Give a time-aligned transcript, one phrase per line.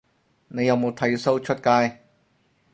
[0.47, 1.99] 你有冇剃鬚出街